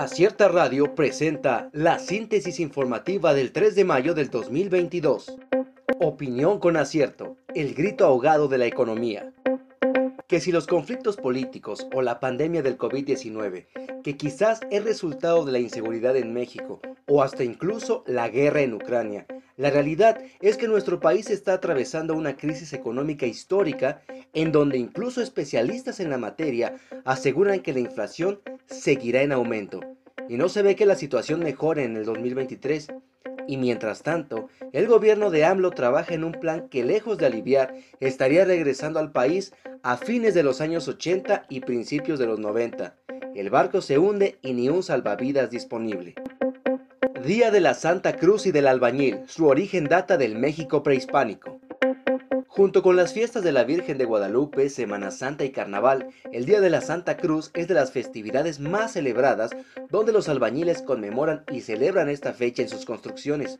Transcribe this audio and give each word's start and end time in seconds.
Acierta 0.00 0.48
Radio 0.48 0.94
presenta 0.94 1.68
la 1.74 1.98
síntesis 1.98 2.58
informativa 2.58 3.34
del 3.34 3.52
3 3.52 3.74
de 3.74 3.84
mayo 3.84 4.14
del 4.14 4.30
2022. 4.30 5.36
Opinión 6.00 6.58
con 6.58 6.78
acierto, 6.78 7.36
el 7.54 7.74
grito 7.74 8.06
ahogado 8.06 8.48
de 8.48 8.56
la 8.56 8.64
economía. 8.64 9.30
Que 10.26 10.40
si 10.40 10.52
los 10.52 10.66
conflictos 10.66 11.18
políticos 11.18 11.86
o 11.92 12.00
la 12.00 12.18
pandemia 12.18 12.62
del 12.62 12.78
COVID-19, 12.78 13.66
que 14.02 14.16
quizás 14.16 14.60
es 14.70 14.84
resultado 14.84 15.44
de 15.44 15.52
la 15.52 15.58
inseguridad 15.58 16.16
en 16.16 16.32
México 16.32 16.80
o 17.06 17.22
hasta 17.22 17.44
incluso 17.44 18.02
la 18.06 18.30
guerra 18.30 18.62
en 18.62 18.72
Ucrania, 18.72 19.26
la 19.60 19.68
realidad 19.68 20.22
es 20.40 20.56
que 20.56 20.68
nuestro 20.68 21.00
país 21.00 21.28
está 21.28 21.52
atravesando 21.52 22.14
una 22.14 22.34
crisis 22.34 22.72
económica 22.72 23.26
histórica 23.26 24.00
en 24.32 24.52
donde 24.52 24.78
incluso 24.78 25.20
especialistas 25.20 26.00
en 26.00 26.08
la 26.08 26.16
materia 26.16 26.76
aseguran 27.04 27.60
que 27.60 27.74
la 27.74 27.80
inflación 27.80 28.40
seguirá 28.64 29.20
en 29.20 29.32
aumento 29.32 29.80
y 30.30 30.38
no 30.38 30.48
se 30.48 30.62
ve 30.62 30.76
que 30.76 30.86
la 30.86 30.94
situación 30.94 31.40
mejore 31.40 31.84
en 31.84 31.94
el 31.98 32.06
2023. 32.06 32.88
Y 33.46 33.58
mientras 33.58 34.02
tanto, 34.02 34.48
el 34.72 34.86
gobierno 34.86 35.30
de 35.30 35.44
AMLO 35.44 35.72
trabaja 35.72 36.14
en 36.14 36.24
un 36.24 36.32
plan 36.32 36.70
que 36.70 36.82
lejos 36.82 37.18
de 37.18 37.26
aliviar, 37.26 37.74
estaría 37.98 38.46
regresando 38.46 38.98
al 38.98 39.12
país 39.12 39.52
a 39.82 39.98
fines 39.98 40.32
de 40.32 40.42
los 40.42 40.62
años 40.62 40.88
80 40.88 41.44
y 41.50 41.60
principios 41.60 42.18
de 42.18 42.24
los 42.24 42.38
90. 42.38 42.96
El 43.34 43.50
barco 43.50 43.82
se 43.82 43.98
hunde 43.98 44.38
y 44.40 44.54
ni 44.54 44.70
un 44.70 44.82
salvavidas 44.82 45.50
disponible. 45.50 46.14
Día 47.24 47.50
de 47.50 47.60
la 47.60 47.74
Santa 47.74 48.16
Cruz 48.16 48.46
y 48.46 48.50
del 48.50 48.66
Albañil, 48.66 49.20
su 49.26 49.46
origen 49.46 49.84
data 49.84 50.16
del 50.16 50.38
México 50.38 50.82
prehispánico. 50.82 51.60
Junto 52.48 52.82
con 52.82 52.96
las 52.96 53.12
fiestas 53.12 53.44
de 53.44 53.52
la 53.52 53.64
Virgen 53.64 53.98
de 53.98 54.06
Guadalupe, 54.06 54.70
Semana 54.70 55.10
Santa 55.10 55.44
y 55.44 55.50
Carnaval, 55.50 56.08
el 56.32 56.46
Día 56.46 56.62
de 56.62 56.70
la 56.70 56.80
Santa 56.80 57.18
Cruz 57.18 57.50
es 57.52 57.68
de 57.68 57.74
las 57.74 57.92
festividades 57.92 58.58
más 58.58 58.92
celebradas 58.92 59.50
donde 59.90 60.12
los 60.12 60.30
albañiles 60.30 60.80
conmemoran 60.80 61.44
y 61.52 61.60
celebran 61.60 62.08
esta 62.08 62.32
fecha 62.32 62.62
en 62.62 62.70
sus 62.70 62.86
construcciones. 62.86 63.58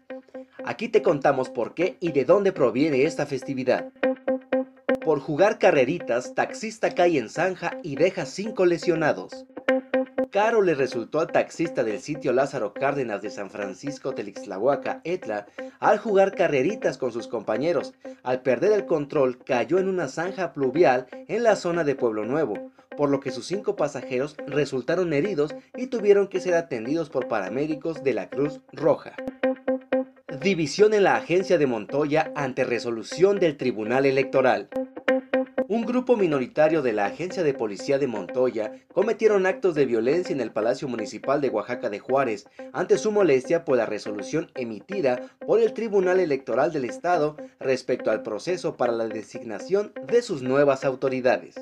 Aquí 0.64 0.88
te 0.88 1.02
contamos 1.02 1.50
por 1.50 1.74
qué 1.74 1.98
y 2.00 2.12
de 2.12 2.24
dónde 2.24 2.52
proviene 2.52 3.04
esta 3.04 3.26
festividad. 3.26 3.92
Por 5.04 5.20
jugar 5.20 5.58
carreritas, 5.58 6.34
taxista 6.34 6.94
cae 6.94 7.18
en 7.18 7.28
zanja 7.28 7.78
y 7.82 7.96
deja 7.96 8.24
cinco 8.24 8.64
lesionados 8.64 9.44
caro 10.30 10.62
le 10.62 10.74
resultó 10.74 11.20
al 11.20 11.32
taxista 11.32 11.84
del 11.84 12.00
sitio 12.00 12.32
Lázaro 12.32 12.72
Cárdenas 12.72 13.20
de 13.20 13.30
San 13.30 13.50
Francisco 13.50 14.14
Telixtlahuaca, 14.14 15.00
Etla, 15.04 15.46
al 15.80 15.98
jugar 15.98 16.34
carreritas 16.34 16.98
con 16.98 17.12
sus 17.12 17.26
compañeros. 17.26 17.94
Al 18.22 18.42
perder 18.42 18.72
el 18.72 18.86
control, 18.86 19.38
cayó 19.44 19.78
en 19.78 19.88
una 19.88 20.08
zanja 20.08 20.52
pluvial 20.52 21.06
en 21.28 21.42
la 21.42 21.56
zona 21.56 21.84
de 21.84 21.94
Pueblo 21.94 22.24
Nuevo, 22.24 22.70
por 22.96 23.10
lo 23.10 23.20
que 23.20 23.30
sus 23.30 23.46
cinco 23.46 23.76
pasajeros 23.76 24.36
resultaron 24.46 25.12
heridos 25.12 25.54
y 25.76 25.88
tuvieron 25.88 26.28
que 26.28 26.40
ser 26.40 26.54
atendidos 26.54 27.10
por 27.10 27.28
paramédicos 27.28 28.02
de 28.04 28.14
la 28.14 28.30
Cruz 28.30 28.60
Roja. 28.72 29.14
División 30.40 30.94
en 30.94 31.04
la 31.04 31.16
agencia 31.16 31.58
de 31.58 31.66
Montoya 31.66 32.32
ante 32.34 32.64
resolución 32.64 33.38
del 33.38 33.56
Tribunal 33.56 34.06
Electoral 34.06 34.68
un 35.70 35.86
grupo 35.86 36.16
minoritario 36.16 36.82
de 36.82 36.92
la 36.92 37.06
Agencia 37.06 37.44
de 37.44 37.54
Policía 37.54 37.96
de 38.00 38.08
Montoya 38.08 38.72
cometieron 38.92 39.46
actos 39.46 39.76
de 39.76 39.86
violencia 39.86 40.32
en 40.32 40.40
el 40.40 40.50
Palacio 40.50 40.88
Municipal 40.88 41.40
de 41.40 41.48
Oaxaca 41.48 41.88
de 41.88 42.00
Juárez 42.00 42.48
ante 42.72 42.98
su 42.98 43.12
molestia 43.12 43.64
por 43.64 43.76
la 43.76 43.86
resolución 43.86 44.50
emitida 44.56 45.30
por 45.46 45.60
el 45.60 45.72
Tribunal 45.72 46.18
Electoral 46.18 46.72
del 46.72 46.86
Estado 46.86 47.36
respecto 47.60 48.10
al 48.10 48.24
proceso 48.24 48.76
para 48.76 48.92
la 48.92 49.06
designación 49.06 49.92
de 50.08 50.22
sus 50.22 50.42
nuevas 50.42 50.84
autoridades. 50.84 51.54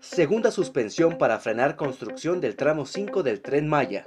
Segunda 0.00 0.50
suspensión 0.50 1.18
para 1.18 1.38
frenar 1.38 1.76
construcción 1.76 2.40
del 2.40 2.56
tramo 2.56 2.86
5 2.86 3.22
del 3.22 3.42
tren 3.42 3.68
Maya. 3.68 4.04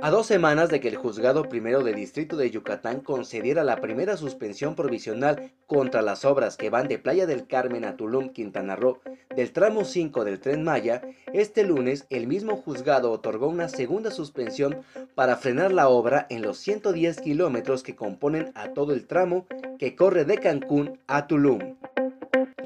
A 0.00 0.10
dos 0.10 0.26
semanas 0.26 0.68
de 0.68 0.78
que 0.78 0.86
el 0.86 0.96
juzgado 0.96 1.48
primero 1.48 1.82
de 1.82 1.92
distrito 1.92 2.36
de 2.36 2.50
Yucatán 2.50 3.00
concediera 3.00 3.64
la 3.64 3.80
primera 3.80 4.16
suspensión 4.16 4.76
provisional 4.76 5.50
contra 5.66 6.02
las 6.02 6.24
obras 6.24 6.56
que 6.56 6.70
van 6.70 6.86
de 6.86 7.00
Playa 7.00 7.26
del 7.26 7.48
Carmen 7.48 7.84
a 7.84 7.96
Tulum, 7.96 8.28
Quintana 8.28 8.76
Roo, 8.76 9.00
del 9.34 9.50
tramo 9.52 9.84
5 9.84 10.24
del 10.24 10.38
tren 10.38 10.62
Maya, 10.62 11.02
este 11.32 11.64
lunes 11.64 12.06
el 12.10 12.28
mismo 12.28 12.56
juzgado 12.56 13.10
otorgó 13.10 13.48
una 13.48 13.68
segunda 13.68 14.12
suspensión 14.12 14.82
para 15.16 15.36
frenar 15.36 15.72
la 15.72 15.88
obra 15.88 16.28
en 16.30 16.42
los 16.42 16.58
110 16.58 17.20
kilómetros 17.20 17.82
que 17.82 17.96
componen 17.96 18.52
a 18.54 18.68
todo 18.74 18.92
el 18.92 19.04
tramo 19.04 19.46
que 19.80 19.96
corre 19.96 20.24
de 20.24 20.38
Cancún 20.38 21.00
a 21.08 21.26
Tulum. 21.26 21.76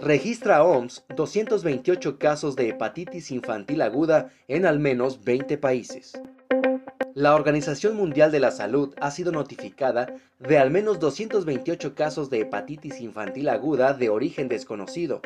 Registra 0.03 0.65
OMS 0.65 1.05
228 1.17 2.19
casos 2.19 2.57
de 2.57 2.69
hepatitis 2.69 3.31
infantil 3.31 3.81
aguda 3.81 4.31
en 4.49 4.67
al 4.67 4.81
menos 4.81 5.25
20 5.25 5.57
países. 5.59 6.21
La 7.15 7.35
Organización 7.35 7.95
Mundial 7.95 8.33
de 8.33 8.41
la 8.41 8.51
Salud 8.51 8.95
ha 9.01 9.11
sido 9.11 9.33
notificada 9.33 10.15
de 10.39 10.59
al 10.59 10.71
menos 10.71 10.99
228 10.99 11.95
casos 11.95 12.31
de 12.31 12.41
hepatitis 12.41 13.01
infantil 13.01 13.51
aguda 13.51 13.93
de 13.93 14.09
origen 14.09 14.49
desconocido, 14.49 15.21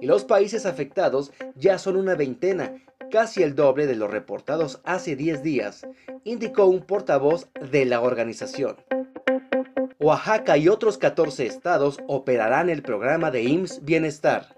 y 0.00 0.06
los 0.06 0.24
países 0.24 0.66
afectados 0.66 1.32
ya 1.54 1.78
son 1.78 1.96
una 1.96 2.16
veintena, 2.16 2.74
casi 3.10 3.42
el 3.42 3.54
doble 3.54 3.86
de 3.86 3.96
los 3.96 4.10
reportados 4.10 4.80
hace 4.84 5.16
10 5.16 5.42
días, 5.42 5.86
indicó 6.24 6.66
un 6.66 6.82
portavoz 6.82 7.48
de 7.70 7.86
la 7.86 8.02
organización. 8.02 8.76
Oaxaca 9.98 10.58
y 10.58 10.68
otros 10.68 10.98
14 10.98 11.46
estados 11.46 11.98
operarán 12.08 12.68
el 12.68 12.82
programa 12.82 13.30
de 13.30 13.44
IMSS 13.44 13.84
Bienestar. 13.84 14.51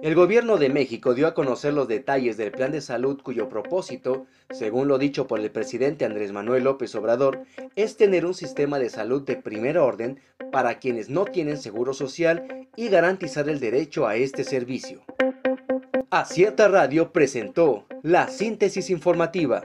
El 0.00 0.14
gobierno 0.14 0.58
de 0.58 0.68
México 0.68 1.12
dio 1.12 1.26
a 1.26 1.34
conocer 1.34 1.74
los 1.74 1.88
detalles 1.88 2.36
del 2.36 2.52
plan 2.52 2.70
de 2.70 2.80
salud 2.80 3.20
cuyo 3.20 3.48
propósito, 3.48 4.26
según 4.50 4.86
lo 4.86 4.96
dicho 4.96 5.26
por 5.26 5.40
el 5.40 5.50
presidente 5.50 6.04
Andrés 6.04 6.30
Manuel 6.30 6.64
López 6.64 6.94
Obrador, 6.94 7.42
es 7.74 7.96
tener 7.96 8.24
un 8.24 8.34
sistema 8.34 8.78
de 8.78 8.90
salud 8.90 9.22
de 9.22 9.36
primer 9.36 9.76
orden 9.76 10.20
para 10.52 10.78
quienes 10.78 11.10
no 11.10 11.24
tienen 11.24 11.58
seguro 11.58 11.94
social 11.94 12.68
y 12.76 12.88
garantizar 12.88 13.48
el 13.48 13.58
derecho 13.58 14.06
a 14.06 14.14
este 14.14 14.44
servicio. 14.44 15.02
Acierta 16.10 16.68
Radio 16.68 17.12
presentó 17.12 17.84
la 18.02 18.28
síntesis 18.28 18.90
informativa. 18.90 19.64